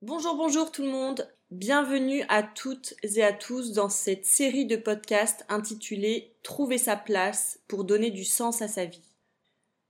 Bonjour, 0.00 0.36
bonjour 0.36 0.70
tout 0.70 0.82
le 0.82 0.90
monde. 0.90 1.28
Bienvenue 1.50 2.22
à 2.28 2.44
toutes 2.44 2.94
et 3.02 3.24
à 3.24 3.32
tous 3.32 3.72
dans 3.72 3.88
cette 3.88 4.26
série 4.26 4.64
de 4.64 4.76
podcasts 4.76 5.44
intitulée 5.48 6.36
Trouver 6.44 6.78
sa 6.78 6.94
place 6.94 7.58
pour 7.66 7.82
donner 7.82 8.12
du 8.12 8.24
sens 8.24 8.62
à 8.62 8.68
sa 8.68 8.84
vie. 8.84 9.02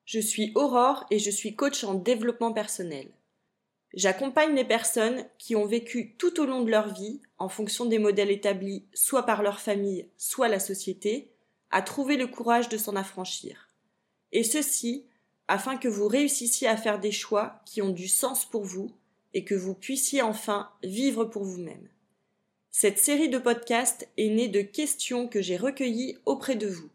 Je 0.07 0.19
suis 0.19 0.51
Aurore 0.55 1.05
et 1.11 1.19
je 1.19 1.31
suis 1.31 1.55
coach 1.55 1.85
en 1.85 1.93
développement 1.93 2.55
personnel. 2.55 3.11
J'accompagne 3.93 4.55
les 4.55 4.65
personnes 4.65 5.27
qui 5.37 5.55
ont 5.57 5.67
vécu 5.67 6.15
tout 6.17 6.41
au 6.41 6.47
long 6.47 6.63
de 6.63 6.71
leur 6.71 6.95
vie, 6.95 7.21
en 7.37 7.51
fonction 7.51 7.85
des 7.85 7.99
modèles 7.99 8.31
établis 8.31 8.87
soit 8.95 9.25
par 9.25 9.43
leur 9.43 9.61
famille, 9.61 10.09
soit 10.17 10.49
la 10.49 10.59
société, 10.59 11.35
à 11.71 11.83
trouver 11.83 12.17
le 12.17 12.29
courage 12.29 12.71
de 12.71 12.79
s'en 12.79 12.97
affranchir. 12.97 13.69
Et 14.33 14.43
ceci 14.43 15.05
afin 15.49 15.77
que 15.77 15.89
vous 15.89 16.09
réussissiez 16.09 16.67
à 16.67 16.79
faire 16.79 16.99
des 16.99 17.13
choix 17.13 17.61
qui 17.67 17.83
ont 17.83 17.91
du 17.91 18.09
sens 18.09 18.47
pour 18.47 18.65
vous 18.65 18.91
et 19.35 19.45
que 19.45 19.55
vous 19.55 19.75
puissiez 19.75 20.23
enfin 20.23 20.71
vivre 20.83 21.25
pour 21.25 21.45
vous-même. 21.45 21.89
Cette 22.71 22.99
série 22.99 23.29
de 23.29 23.39
podcasts 23.39 24.09
est 24.17 24.29
née 24.29 24.49
de 24.49 24.63
questions 24.63 25.27
que 25.27 25.43
j'ai 25.43 25.57
recueillies 25.57 26.17
auprès 26.27 26.55
de 26.55 26.69
vous. 26.69 26.91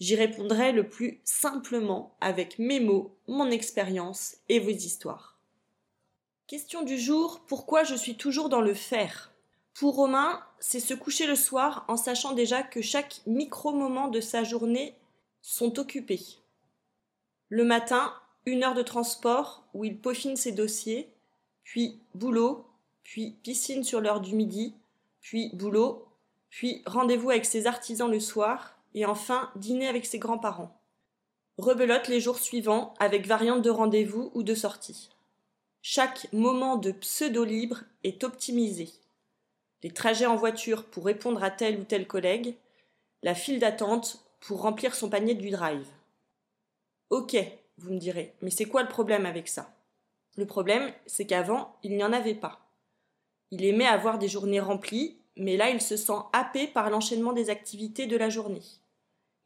J'y 0.00 0.14
répondrai 0.14 0.72
le 0.72 0.88
plus 0.88 1.20
simplement 1.24 2.16
avec 2.20 2.58
mes 2.58 2.80
mots, 2.80 3.16
mon 3.26 3.50
expérience 3.50 4.36
et 4.48 4.60
vos 4.60 4.70
histoires. 4.70 5.38
Question 6.46 6.82
du 6.82 6.98
jour, 6.98 7.42
pourquoi 7.46 7.84
je 7.84 7.94
suis 7.94 8.16
toujours 8.16 8.48
dans 8.48 8.60
le 8.62 8.74
faire? 8.74 9.32
Pour 9.74 9.96
Romain, 9.96 10.42
c'est 10.60 10.80
se 10.80 10.94
coucher 10.94 11.26
le 11.26 11.36
soir 11.36 11.84
en 11.88 11.96
sachant 11.96 12.32
déjà 12.32 12.62
que 12.62 12.80
chaque 12.80 13.20
micro-moment 13.26 14.08
de 14.08 14.20
sa 14.20 14.44
journée 14.44 14.94
sont 15.42 15.78
occupés. 15.78 16.24
Le 17.48 17.64
matin, 17.64 18.14
une 18.46 18.64
heure 18.64 18.74
de 18.74 18.82
transport 18.82 19.68
où 19.74 19.84
il 19.84 19.98
peaufine 20.00 20.36
ses 20.36 20.52
dossiers, 20.52 21.12
puis 21.68 22.00
boulot, 22.14 22.64
puis 23.02 23.36
piscine 23.42 23.84
sur 23.84 24.00
l'heure 24.00 24.22
du 24.22 24.34
midi, 24.34 24.72
puis 25.20 25.50
boulot, 25.52 26.08
puis 26.48 26.82
rendez-vous 26.86 27.28
avec 27.28 27.44
ses 27.44 27.66
artisans 27.66 28.10
le 28.10 28.20
soir, 28.20 28.78
et 28.94 29.04
enfin 29.04 29.50
dîner 29.54 29.86
avec 29.86 30.06
ses 30.06 30.18
grands-parents. 30.18 30.74
Rebelote 31.58 32.08
les 32.08 32.22
jours 32.22 32.38
suivants 32.38 32.94
avec 32.98 33.26
variante 33.26 33.60
de 33.60 33.68
rendez-vous 33.68 34.30
ou 34.32 34.42
de 34.42 34.54
sortie. 34.54 35.10
Chaque 35.82 36.32
moment 36.32 36.76
de 36.76 36.90
pseudo-libre 36.90 37.82
est 38.02 38.24
optimisé. 38.24 38.88
Les 39.82 39.90
trajets 39.90 40.24
en 40.24 40.36
voiture 40.36 40.86
pour 40.86 41.04
répondre 41.04 41.44
à 41.44 41.50
tel 41.50 41.78
ou 41.80 41.84
tel 41.84 42.06
collègue, 42.06 42.54
la 43.22 43.34
file 43.34 43.58
d'attente 43.58 44.24
pour 44.40 44.62
remplir 44.62 44.94
son 44.94 45.10
panier 45.10 45.34
du 45.34 45.50
drive. 45.50 45.86
Ok, 47.10 47.36
vous 47.76 47.92
me 47.92 47.98
direz, 47.98 48.32
mais 48.40 48.50
c'est 48.50 48.64
quoi 48.64 48.82
le 48.82 48.88
problème 48.88 49.26
avec 49.26 49.48
ça? 49.48 49.70
Le 50.38 50.46
problème, 50.46 50.92
c'est 51.04 51.26
qu'avant, 51.26 51.74
il 51.82 51.96
n'y 51.96 52.04
en 52.04 52.12
avait 52.12 52.36
pas. 52.36 52.60
Il 53.50 53.64
aimait 53.64 53.88
avoir 53.88 54.20
des 54.20 54.28
journées 54.28 54.60
remplies, 54.60 55.18
mais 55.36 55.56
là, 55.56 55.70
il 55.70 55.80
se 55.80 55.96
sent 55.96 56.20
happé 56.32 56.68
par 56.68 56.90
l'enchaînement 56.90 57.32
des 57.32 57.50
activités 57.50 58.06
de 58.06 58.16
la 58.16 58.28
journée. 58.30 58.62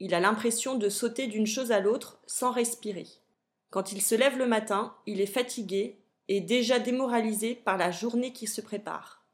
Il 0.00 0.12
a 0.12 0.20
l'impression 0.20 0.74
de 0.74 0.90
sauter 0.90 1.28
d'une 1.28 1.46
chose 1.46 1.72
à 1.72 1.80
l'autre 1.80 2.20
sans 2.26 2.50
respirer. 2.50 3.06
Quand 3.70 3.92
il 3.92 4.02
se 4.02 4.14
lève 4.14 4.36
le 4.36 4.44
matin, 4.46 4.94
il 5.06 5.22
est 5.22 5.26
fatigué 5.26 5.98
et 6.28 6.42
déjà 6.42 6.78
démoralisé 6.78 7.54
par 7.54 7.78
la 7.78 7.90
journée 7.90 8.34
qui 8.34 8.46
se 8.46 8.60
prépare. 8.60 9.24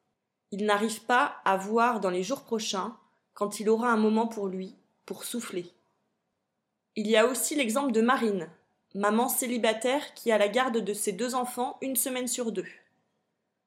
Il 0.52 0.64
n'arrive 0.64 1.06
pas 1.06 1.38
à 1.44 1.56
voir 1.56 1.98
dans 1.98 2.10
les 2.10 2.22
jours 2.22 2.44
prochains 2.44 2.96
quand 3.34 3.58
il 3.58 3.68
aura 3.68 3.90
un 3.90 3.96
moment 3.96 4.28
pour 4.28 4.46
lui, 4.46 4.76
pour 5.06 5.24
souffler. 5.24 5.72
Il 6.94 7.08
y 7.08 7.16
a 7.16 7.26
aussi 7.26 7.56
l'exemple 7.56 7.90
de 7.90 8.00
Marine, 8.00 8.48
maman 8.98 9.28
célibataire 9.28 10.12
qui 10.14 10.32
a 10.32 10.38
la 10.38 10.48
garde 10.48 10.78
de 10.78 10.92
ses 10.92 11.12
deux 11.12 11.36
enfants 11.36 11.78
une 11.82 11.94
semaine 11.94 12.26
sur 12.26 12.50
deux. 12.50 12.66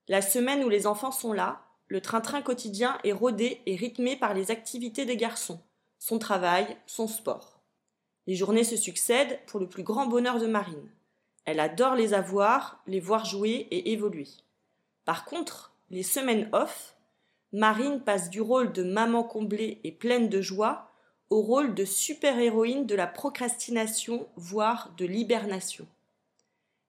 La 0.09 0.21
semaine 0.21 0.61
où 0.61 0.67
les 0.67 0.87
enfants 0.87 1.11
sont 1.11 1.31
là, 1.31 1.61
le 1.87 2.01
train-train 2.01 2.41
quotidien 2.41 2.97
est 3.05 3.13
rodé 3.13 3.61
et 3.65 3.77
rythmé 3.77 4.17
par 4.17 4.33
les 4.33 4.51
activités 4.51 5.05
des 5.05 5.15
garçons, 5.15 5.61
son 5.99 6.19
travail, 6.19 6.77
son 6.85 7.07
sport. 7.07 7.61
Les 8.27 8.35
journées 8.35 8.65
se 8.65 8.75
succèdent 8.75 9.39
pour 9.47 9.61
le 9.61 9.69
plus 9.69 9.83
grand 9.83 10.05
bonheur 10.05 10.37
de 10.37 10.47
Marine. 10.47 10.91
Elle 11.45 11.61
adore 11.61 11.95
les 11.95 12.13
avoir, 12.13 12.83
les 12.85 12.99
voir 12.99 13.23
jouer 13.23 13.67
et 13.71 13.93
évoluer. 13.93 14.27
Par 15.05 15.23
contre, 15.23 15.73
les 15.89 16.03
semaines 16.03 16.49
off, 16.51 16.97
Marine 17.53 18.01
passe 18.01 18.29
du 18.29 18.41
rôle 18.41 18.73
de 18.73 18.83
maman 18.83 19.23
comblée 19.23 19.79
et 19.85 19.93
pleine 19.93 20.27
de 20.27 20.41
joie 20.41 20.90
au 21.31 21.41
rôle 21.41 21.73
de 21.73 21.85
super-héroïne 21.85 22.85
de 22.85 22.93
la 22.93 23.07
procrastination, 23.07 24.27
voire 24.35 24.93
de 24.97 25.05
l'hibernation. 25.05 25.87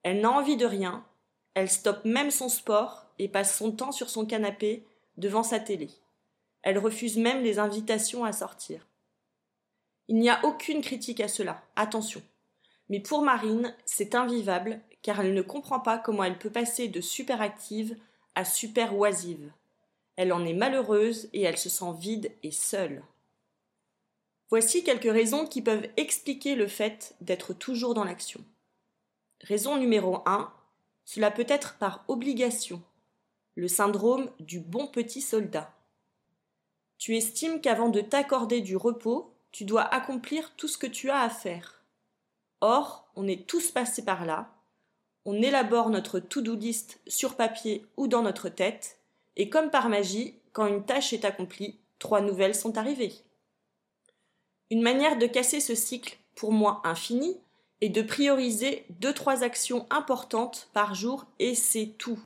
Elle 0.03 0.19
n'a 0.19 0.31
envie 0.31 0.57
de 0.57 0.65
rien, 0.65 1.05
elle 1.53 1.69
stoppe 1.69 2.03
même 2.03 2.29
son 2.29 2.49
sport 2.49 3.05
et 3.19 3.29
passe 3.29 3.57
son 3.57 3.71
temps 3.71 3.93
sur 3.93 4.09
son 4.09 4.25
canapé 4.25 4.85
devant 5.15 5.43
sa 5.43 5.61
télé. 5.61 5.89
Elle 6.61 6.77
refuse 6.77 7.17
même 7.17 7.41
les 7.41 7.57
invitations 7.57 8.25
à 8.25 8.33
sortir. 8.33 8.85
Il 10.09 10.17
n'y 10.17 10.29
a 10.29 10.43
aucune 10.43 10.81
critique 10.81 11.21
à 11.21 11.29
cela, 11.29 11.63
attention. 11.77 12.21
Mais 12.89 12.99
pour 12.99 13.21
Marine, 13.21 13.73
c'est 13.85 14.13
invivable 14.13 14.81
car 15.01 15.21
elle 15.21 15.33
ne 15.33 15.41
comprend 15.41 15.79
pas 15.79 15.97
comment 15.97 16.25
elle 16.25 16.37
peut 16.37 16.51
passer 16.51 16.89
de 16.89 16.99
super 16.99 17.41
active 17.41 17.95
à 18.35 18.43
super 18.43 18.97
oisive. 18.97 19.53
Elle 20.17 20.33
en 20.33 20.45
est 20.45 20.53
malheureuse 20.53 21.29
et 21.31 21.43
elle 21.43 21.57
se 21.57 21.69
sent 21.69 21.93
vide 21.97 22.31
et 22.43 22.51
seule. 22.51 23.03
Voici 24.49 24.83
quelques 24.83 25.11
raisons 25.11 25.45
qui 25.47 25.61
peuvent 25.61 25.87
expliquer 25.97 26.55
le 26.55 26.67
fait 26.67 27.15
d'être 27.21 27.53
toujours 27.53 27.93
dans 27.93 28.03
l'action. 28.03 28.43
Raison 29.41 29.77
numéro 29.77 30.21
1, 30.25 30.53
cela 31.05 31.31
peut 31.31 31.45
être 31.47 31.77
par 31.77 32.05
obligation, 32.07 32.81
le 33.55 33.67
syndrome 33.67 34.29
du 34.39 34.59
bon 34.59 34.87
petit 34.87 35.21
soldat. 35.21 35.73
Tu 36.97 37.17
estimes 37.17 37.61
qu'avant 37.61 37.89
de 37.89 38.01
t'accorder 38.01 38.61
du 38.61 38.77
repos, 38.77 39.33
tu 39.51 39.65
dois 39.65 39.83
accomplir 39.83 40.53
tout 40.55 40.67
ce 40.67 40.77
que 40.77 40.87
tu 40.87 41.09
as 41.09 41.19
à 41.19 41.29
faire. 41.29 41.83
Or, 42.61 43.11
on 43.15 43.27
est 43.27 43.47
tous 43.47 43.71
passés 43.71 44.05
par 44.05 44.25
là, 44.25 44.53
on 45.25 45.41
élabore 45.41 45.89
notre 45.89 46.19
to-do 46.19 46.55
list 46.55 46.99
sur 47.07 47.35
papier 47.35 47.85
ou 47.97 48.07
dans 48.07 48.21
notre 48.21 48.49
tête, 48.49 48.99
et 49.35 49.49
comme 49.49 49.69
par 49.69 49.89
magie, 49.89 50.39
quand 50.51 50.67
une 50.67 50.85
tâche 50.85 51.13
est 51.13 51.25
accomplie, 51.25 51.79
trois 51.99 52.21
nouvelles 52.21 52.55
sont 52.55 52.77
arrivées. 52.77 53.13
Une 54.73 54.81
manière 54.81 55.19
de 55.19 55.27
casser 55.27 55.59
ce 55.59 55.75
cycle, 55.75 56.17
pour 56.33 56.51
moi 56.51 56.81
infini, 56.83 57.37
est 57.81 57.89
de 57.89 58.01
prioriser 58.01 58.87
deux 58.89 59.13
trois 59.13 59.43
actions 59.43 59.85
importantes 59.91 60.67
par 60.73 60.95
jour 60.95 61.27
et 61.37 61.53
c'est 61.53 61.93
tout. 61.99 62.19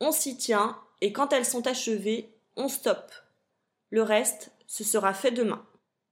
On 0.00 0.10
s'y 0.10 0.36
tient 0.36 0.76
et 1.00 1.12
quand 1.12 1.32
elles 1.32 1.46
sont 1.46 1.68
achevées, 1.68 2.34
on 2.56 2.68
stoppe. 2.68 3.12
Le 3.90 4.02
reste, 4.02 4.50
ce 4.66 4.82
sera 4.82 5.14
fait 5.14 5.30
demain. 5.30 5.64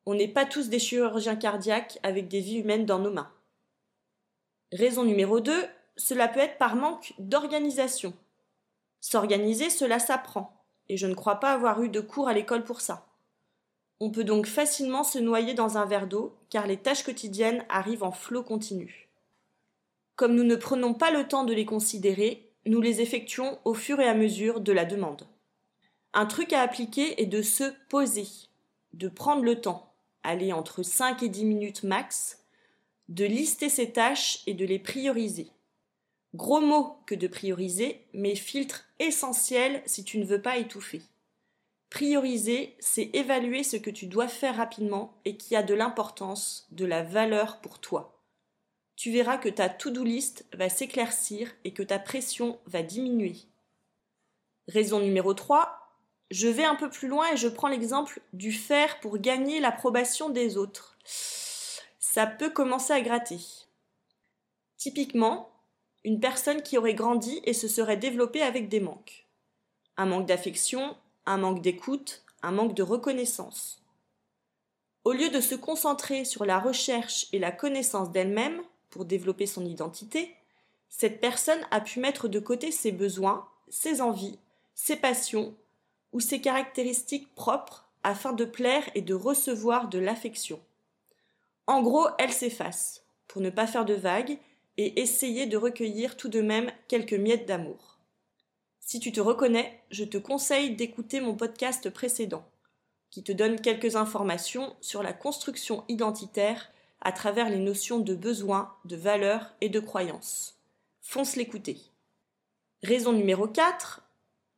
On 0.07 0.15
n'est 0.15 0.29
pas 0.29 0.47
tous 0.47 0.69
des 0.69 0.79
chirurgiens 0.79 1.35
cardiaques 1.35 1.99
avec 2.05 2.29
des 2.29 2.39
vies 2.39 2.61
humaines 2.61 2.87
dans 2.87 3.01
nos 3.01 3.11
mains. 3.11 3.33
Raison 4.71 5.03
numéro 5.03 5.41
2, 5.41 5.67
cela 5.97 6.29
peut 6.29 6.39
être 6.39 6.59
par 6.59 6.77
manque 6.77 7.15
d'organisation. 7.19 8.15
S'organiser, 9.01 9.71
cela 9.71 9.99
s'apprend, 9.99 10.65
et 10.89 10.97
je 10.97 11.09
ne 11.09 11.15
crois 11.15 11.41
pas 11.41 11.53
avoir 11.53 11.83
eu 11.83 11.89
de 11.89 12.01
cours 12.01 12.29
à 12.29 12.33
l'école 12.33 12.63
pour 12.63 12.81
ça. 12.81 13.09
On 14.01 14.11
peut 14.11 14.25
donc 14.25 14.47
facilement 14.47 15.05
se 15.05 15.19
noyer 15.19 15.55
dans 15.55 15.79
un 15.79 15.87
verre 15.87 16.07
d'eau 16.07 16.35
car 16.51 16.67
les 16.67 16.77
tâches 16.77 17.05
quotidiennes 17.05 17.65
arrivent 17.69 18.03
en 18.03 18.13
flot 18.13 18.43
continu. 18.43 19.09
Comme 20.17 20.35
nous 20.35 20.45
ne 20.45 20.57
prenons 20.57 20.95
pas 20.95 21.11
le 21.11 21.27
temps 21.27 21.45
de 21.45 21.55
les 21.55 21.65
considérer, 21.65 22.51
nous 22.67 22.81
les 22.81 23.01
effectuons 23.01 23.59
au 23.65 23.75
fur 23.75 24.01
et 24.01 24.09
à 24.09 24.15
mesure 24.15 24.61
de 24.61 24.73
la 24.73 24.85
demande. 24.85 25.27
Un 26.13 26.27
truc 26.27 26.53
à 26.53 26.63
appliquer 26.63 27.21
est 27.21 27.27
de 27.27 27.43
se 27.43 27.65
poser, 27.89 28.27
de 28.93 29.09
prendre 29.09 29.43
le 29.43 29.61
temps, 29.61 29.93
aller 30.23 30.53
entre 30.53 30.83
5 30.83 31.23
et 31.23 31.29
10 31.29 31.45
minutes 31.45 31.83
max, 31.83 32.45
de 33.09 33.25
lister 33.25 33.69
ses 33.69 33.91
tâches 33.91 34.43
et 34.47 34.55
de 34.55 34.65
les 34.65 34.79
prioriser. 34.79 35.49
Gros 36.35 36.61
mot 36.61 36.97
que 37.07 37.15
de 37.15 37.27
prioriser, 37.27 38.07
mais 38.13 38.35
filtre 38.35 38.85
essentiel 38.99 39.83
si 39.87 40.05
tu 40.05 40.19
ne 40.19 40.25
veux 40.25 40.41
pas 40.41 40.57
étouffer. 40.57 41.03
Prioriser, 41.95 42.75
c'est 42.81 43.09
évaluer 43.13 43.63
ce 43.63 43.77
que 43.77 43.89
tu 43.89 44.07
dois 44.07 44.27
faire 44.27 44.57
rapidement 44.57 45.17
et 45.25 45.37
qui 45.37 45.55
a 45.55 45.63
de 45.63 45.75
l'importance, 45.75 46.67
de 46.73 46.85
la 46.85 47.05
valeur 47.05 47.61
pour 47.61 47.79
toi. 47.79 48.21
Tu 48.97 49.13
verras 49.13 49.39
que 49.39 49.49
ta 49.49 49.69
to-do 49.69 50.03
list 50.03 50.45
va 50.55 50.69
s'éclaircir 50.69 51.55
et 51.63 51.73
que 51.73 51.85
ta 51.85 52.01
pression 52.01 52.59
va 52.67 52.83
diminuer. 52.83 53.37
Raison 54.67 54.99
numéro 54.99 55.35
3, 55.35 56.01
je 56.33 56.49
vais 56.49 56.65
un 56.65 56.75
peu 56.75 56.91
plus 56.91 57.07
loin 57.07 57.33
et 57.33 57.37
je 57.37 57.47
prends 57.47 57.69
l'exemple 57.69 58.21
du 58.33 58.51
faire 58.51 58.99
pour 58.99 59.19
gagner 59.19 59.61
l'approbation 59.61 60.31
des 60.31 60.57
autres. 60.57 60.99
Ça 62.01 62.27
peut 62.27 62.51
commencer 62.51 62.93
à 62.93 63.03
gratter. 63.03 63.39
Typiquement, 64.79 65.49
une 66.03 66.19
personne 66.19 66.61
qui 66.63 66.77
aurait 66.77 66.95
grandi 66.95 67.41
et 67.45 67.53
se 67.55 67.69
serait 67.69 67.97
développée 67.97 68.43
avec 68.43 68.69
des 68.69 68.81
manques. 68.81 69.29
Un 69.97 70.07
manque 70.07 70.27
d'affection, 70.27 70.97
un 71.27 71.39
manque 71.39 71.63
d'écoute, 71.63 72.23
un 72.43 72.53
manque 72.53 72.75
de 72.75 72.83
reconnaissance. 72.83 73.83
Au 75.05 75.13
lieu 75.13 75.29
de 75.31 75.41
se 75.41 75.55
concentrer 75.55 76.25
sur 76.25 76.45
la 76.45 76.59
recherche 76.59 77.27
et 77.33 77.39
la 77.39 77.53
connaissance 77.53 78.11
d'elle-même 78.11 78.63
pour 78.91 79.05
développer 79.05 79.47
son 79.47 79.65
identité, 79.65 80.35
Cette 80.97 81.21
personne 81.21 81.61
a 81.73 81.81
pu 81.81 81.99
mettre 81.99 82.29
de 82.29 82.39
côté 82.39 82.71
ses 82.71 82.93
besoins, 82.93 83.49
ses 83.69 84.01
envies, 84.01 84.39
ses 84.77 84.95
passions 84.95 85.53
ou 86.13 86.21
ses 86.21 86.41
caractéristiques 86.41 87.35
propres 87.35 87.89
afin 88.05 88.33
de 88.33 88.45
plaire 88.45 88.89
et 88.95 89.03
de 89.03 89.13
recevoir 89.13 89.89
de 89.89 89.99
l'affection. 89.99 90.61
En 91.67 91.83
gros, 91.83 92.07
elle 92.19 92.33
s'efface, 92.33 93.03
pour 93.27 93.43
ne 93.43 93.51
pas 93.51 93.67
faire 93.67 93.85
de 93.85 93.95
vagues 93.95 94.39
et 94.77 95.01
essayer 95.01 95.47
de 95.47 95.57
recueillir 95.57 96.17
tout 96.17 96.29
de 96.29 96.41
même 96.41 96.71
quelques 96.87 97.15
miettes 97.15 97.47
d'amour. 97.47 97.94
Si 98.95 99.01
tu 99.01 99.11
te 99.11 99.21
reconnais, 99.21 99.83
je 99.91 100.05
te 100.05 100.19
conseille 100.19 100.77
d'écouter 100.77 101.21
mon 101.21 101.35
podcast 101.35 101.91
précédent, 101.91 102.45
qui 103.11 103.25
te 103.25 103.33
donne 103.33 103.61
quelques 103.61 103.97
informations 103.97 104.77
sur 104.81 105.03
la 105.03 105.13
construction 105.13 105.83
identitaire 105.89 106.71
à 107.01 107.11
travers 107.11 107.51
les 107.51 107.59
notions 107.59 107.99
de 107.99 108.15
besoin, 108.15 108.73
de 108.85 108.95
valeur 108.95 109.53
et 109.61 109.69
de 109.69 109.81
croyance. 109.81 110.61
Fonce 111.03 111.35
l'écouter. 111.35 111.81
Raison 112.85 113.13
numéro 113.13 113.49
4, 113.49 114.01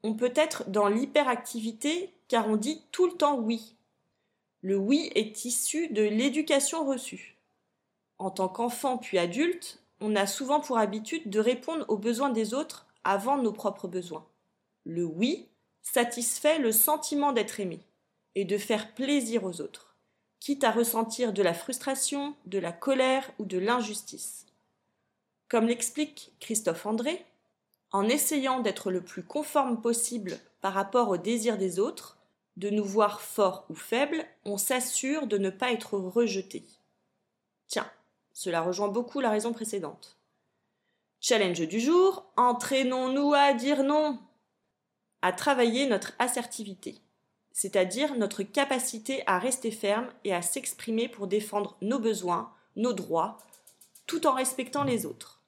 on 0.03 0.13
peut 0.13 0.35
être 0.35 0.69
dans 0.69 0.89
l'hyperactivité 0.89 2.13
car 2.29 2.47
on 2.47 2.57
dit 2.57 2.83
tout 2.93 3.07
le 3.07 3.17
temps 3.17 3.39
oui. 3.39 3.75
Le 4.61 4.77
oui 4.77 5.11
est 5.15 5.47
issu 5.47 5.89
de 5.89 6.03
l'éducation 6.03 6.87
reçue. 6.87 7.39
En 8.19 8.31
tant 8.31 8.49
qu'enfant 8.49 8.99
puis 8.99 9.17
adulte, 9.17 9.81
on 10.03 10.15
a 10.15 10.27
souvent 10.27 10.61
pour 10.61 10.77
habitude 10.77 11.31
de 11.31 11.41
répondre 11.41 11.87
aux 11.89 11.97
besoins 11.97 12.29
des 12.29 12.53
autres 12.53 12.86
avant 13.07 13.39
nos 13.39 13.53
propres 13.53 13.89
besoins. 13.89 14.27
Le 14.85 15.05
oui 15.05 15.49
satisfait 15.83 16.59
le 16.59 16.73
sentiment 16.73 17.33
d'être 17.33 17.61
aimé 17.61 17.81
et 18.35 18.45
de 18.45 18.59
faire 18.59 18.95
plaisir 18.95 19.45
aux 19.45 19.61
autres, 19.61 19.97
quitte 20.41 20.65
à 20.65 20.71
ressentir 20.71 21.33
de 21.33 21.43
la 21.43 21.55
frustration, 21.55 22.35
de 22.45 22.59
la 22.59 22.73
colère 22.73 23.31
ou 23.39 23.45
de 23.45 23.59
l'injustice. 23.59 24.47
Comme 25.49 25.67
l'explique 25.67 26.33
Christophe 26.41 26.87
André, 26.87 27.25
en 27.93 28.09
essayant 28.09 28.61
d'être 28.61 28.91
le 28.91 29.01
plus 29.01 29.23
conforme 29.23 29.81
possible 29.81 30.39
par 30.61 30.75
rapport 30.75 31.09
aux 31.09 31.17
désirs 31.17 31.59
des 31.59 31.79
autres, 31.79 32.19
de 32.57 32.71
nous 32.71 32.85
voir 32.85 33.21
forts 33.21 33.65
ou 33.69 33.75
faibles, 33.75 34.27
on 34.45 34.59
s'assure 34.59 35.27
de 35.27 35.39
ne 35.39 35.51
pas 35.51 35.73
être 35.73 35.97
rejeté. 35.97 36.65
Tiens, 37.69 37.91
cela 38.33 38.63
rejoint 38.63 38.89
beaucoup 38.89 39.21
la 39.21 39.31
raison 39.31 39.53
précédente. 39.53 40.16
Challenge 41.29 41.67
du 41.67 41.81
jour, 41.81 42.25
entraînons-nous 42.37 43.35
à 43.35 43.53
dire 43.53 43.83
non, 43.83 44.21
à 45.23 45.33
travailler 45.33 45.89
notre 45.89 46.13
assertivité, 46.21 47.01
c'est-à-dire 47.51 48.15
notre 48.15 48.45
capacité 48.45 49.25
à 49.27 49.41
rester 49.41 49.73
ferme 49.73 50.07
et 50.23 50.33
à 50.33 50.41
s'exprimer 50.41 51.09
pour 51.09 51.27
défendre 51.27 51.79
nos 51.83 51.99
besoins, 51.99 52.55
nos 52.77 52.93
droits, 52.93 53.39
tout 54.07 54.29
en 54.29 54.35
respectant 54.35 54.85
les 54.85 55.05
autres. 55.05 55.43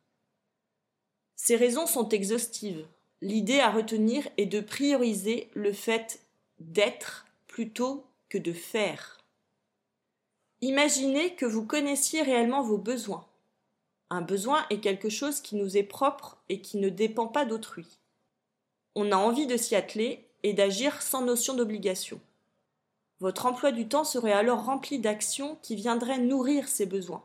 Ces 1.36 1.54
raisons 1.54 1.86
sont 1.86 2.08
exhaustives. 2.08 2.84
L'idée 3.20 3.60
à 3.60 3.70
retenir 3.70 4.26
est 4.36 4.46
de 4.46 4.60
prioriser 4.60 5.48
le 5.54 5.72
fait 5.72 6.18
d'être 6.58 7.24
plutôt 7.46 8.04
que 8.30 8.38
de 8.38 8.52
faire. 8.52 9.18
Imaginez 10.60 11.36
que 11.36 11.46
vous 11.46 11.64
connaissiez 11.64 12.22
réellement 12.22 12.64
vos 12.64 12.78
besoins. 12.78 13.27
Un 14.10 14.22
besoin 14.22 14.64
est 14.70 14.80
quelque 14.80 15.10
chose 15.10 15.40
qui 15.40 15.56
nous 15.56 15.76
est 15.76 15.82
propre 15.82 16.38
et 16.48 16.60
qui 16.60 16.78
ne 16.78 16.88
dépend 16.88 17.26
pas 17.26 17.44
d'autrui. 17.44 17.86
On 18.94 19.12
a 19.12 19.16
envie 19.16 19.46
de 19.46 19.56
s'y 19.56 19.76
atteler 19.76 20.28
et 20.42 20.54
d'agir 20.54 21.02
sans 21.02 21.22
notion 21.22 21.54
d'obligation. 21.54 22.20
Votre 23.20 23.46
emploi 23.46 23.72
du 23.72 23.88
temps 23.88 24.04
serait 24.04 24.32
alors 24.32 24.64
rempli 24.64 24.98
d'actions 24.98 25.58
qui 25.62 25.74
viendraient 25.74 26.18
nourrir 26.18 26.68
ces 26.68 26.86
besoins. 26.86 27.24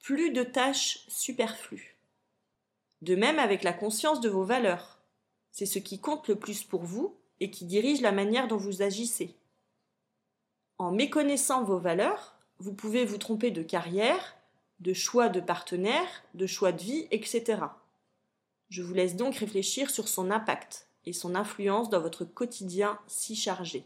Plus 0.00 0.30
de 0.30 0.42
tâches 0.42 1.04
superflues. 1.08 1.96
De 3.00 3.16
même 3.16 3.38
avec 3.38 3.62
la 3.62 3.72
conscience 3.72 4.20
de 4.20 4.28
vos 4.28 4.44
valeurs. 4.44 5.00
C'est 5.50 5.66
ce 5.66 5.78
qui 5.78 6.00
compte 6.00 6.28
le 6.28 6.36
plus 6.36 6.62
pour 6.62 6.84
vous 6.84 7.16
et 7.40 7.50
qui 7.50 7.64
dirige 7.64 8.00
la 8.00 8.12
manière 8.12 8.46
dont 8.46 8.56
vous 8.56 8.82
agissez. 8.82 9.34
En 10.78 10.92
méconnaissant 10.92 11.64
vos 11.64 11.78
valeurs, 11.78 12.36
vous 12.58 12.74
pouvez 12.74 13.04
vous 13.04 13.18
tromper 13.18 13.50
de 13.50 13.62
carrière, 13.62 14.36
de 14.82 14.92
choix 14.92 15.28
de 15.28 15.40
partenaire, 15.40 16.24
de 16.34 16.46
choix 16.46 16.72
de 16.72 16.82
vie, 16.82 17.06
etc. 17.12 17.62
Je 18.68 18.82
vous 18.82 18.94
laisse 18.94 19.14
donc 19.14 19.36
réfléchir 19.36 19.90
sur 19.90 20.08
son 20.08 20.30
impact 20.30 20.88
et 21.06 21.12
son 21.12 21.36
influence 21.36 21.88
dans 21.88 22.00
votre 22.00 22.24
quotidien 22.24 22.98
si 23.06 23.36
chargé. 23.36 23.84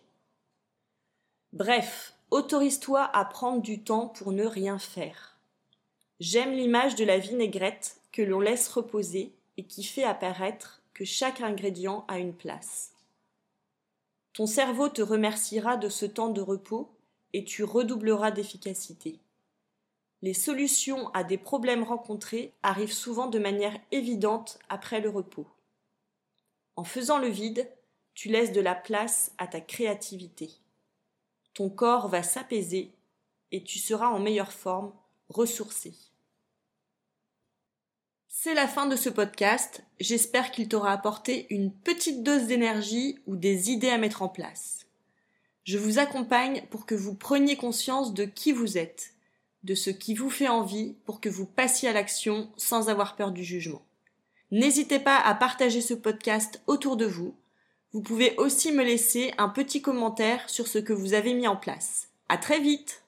Bref, 1.53 2.15
autorise-toi 2.31 3.03
à 3.03 3.25
prendre 3.27 3.61
du 3.61 3.83
temps 3.83 4.09
pour 4.09 4.33
ne 4.33 4.47
rien 4.47 4.79
faire. 4.79 5.39
J'aime 6.19 6.53
l'image 6.53 6.95
de 6.95 7.05
la 7.05 7.19
vinaigrette 7.19 7.99
que 8.11 8.23
l'on 8.23 8.41
laisse 8.41 8.69
reposer 8.69 9.35
et 9.59 9.65
qui 9.65 9.85
fait 9.85 10.05
apparaître 10.05 10.81
que 10.95 11.05
chaque 11.05 11.43
ingrédient 11.43 12.07
a 12.09 12.19
une 12.19 12.35
place. 12.35 12.93
Ton 14.33 14.47
cerveau 14.47 14.89
te 14.89 15.03
remerciera 15.03 15.77
de 15.77 15.91
ce 15.91 16.07
temps 16.07 16.31
de 16.31 16.41
repos 16.41 16.91
et 17.35 17.45
tu 17.45 17.65
redoubleras 17.65 18.31
d'efficacité. 18.31 19.19
Les 20.23 20.35
solutions 20.35 21.09
à 21.11 21.25
des 21.25 21.39
problèmes 21.39 21.83
rencontrés 21.83 22.55
arrivent 22.63 22.93
souvent 22.93 23.27
de 23.27 23.39
manière 23.39 23.79
évidente 23.93 24.59
après 24.69 25.01
le 25.01 25.11
repos. 25.11 25.47
En 26.77 26.85
faisant 26.85 27.19
le 27.19 27.29
vide, 27.29 27.69
tu 28.15 28.29
laisses 28.29 28.53
de 28.53 28.61
la 28.61 28.75
place 28.75 29.33
à 29.39 29.47
ta 29.47 29.61
créativité. 29.61 30.51
Ton 31.55 31.69
corps 31.69 32.09
va 32.09 32.23
s'apaiser 32.23 32.93
et 33.53 33.63
tu 33.63 33.79
seras 33.79 34.09
en 34.09 34.19
meilleure 34.19 34.53
forme, 34.53 34.93
ressourcé. 35.29 35.95
C'est 38.29 38.55
la 38.55 38.69
fin 38.69 38.87
de 38.87 38.97
ce 38.97 39.09
podcast. 39.09 39.83
J'espère 39.99 40.51
qu'il 40.51 40.69
t'aura 40.69 40.93
apporté 40.93 41.47
une 41.51 41.73
petite 41.73 42.23
dose 42.23 42.47
d'énergie 42.47 43.19
ou 43.27 43.37
des 43.37 43.71
idées 43.71 43.91
à 43.91 43.99
mettre 43.99 44.23
en 44.23 44.29
place. 44.29 44.87
Je 45.65 45.79
vous 45.79 45.99
accompagne 45.99 46.65
pour 46.71 46.87
que 46.87 46.95
vous 46.95 47.15
preniez 47.15 47.57
conscience 47.57 48.15
de 48.15 48.25
qui 48.25 48.53
vous 48.53 48.79
êtes, 48.79 49.16
de 49.64 49.75
ce 49.75 49.91
qui 49.91 50.14
vous 50.14 50.31
fait 50.31 50.49
envie 50.49 50.94
pour 51.05 51.20
que 51.20 51.29
vous 51.29 51.47
passiez 51.47 51.88
à 51.88 51.93
l'action 51.93 52.50
sans 52.56 52.88
avoir 52.88 53.17
peur 53.17 53.32
du 53.32 53.44
jugement. 53.44 53.82
N'hésitez 54.50 54.99
pas 54.99 55.17
à 55.19 55.35
partager 55.35 55.81
ce 55.81 55.94
podcast 55.94 56.62
autour 56.67 56.97
de 56.97 57.06
vous. 57.06 57.35
Vous 57.93 58.00
pouvez 58.00 58.37
aussi 58.37 58.73
me 58.73 58.85
laisser 58.85 59.32
un 59.38 59.49
petit 59.49 59.82
commentaire 59.82 60.49
sur 60.49 60.69
ce 60.69 60.79
que 60.79 60.93
vous 60.93 61.14
avez 61.14 61.35
mis 61.35 61.49
en 61.49 61.56
place. 61.56 62.08
À 62.29 62.37
très 62.37 62.61
vite! 62.61 63.06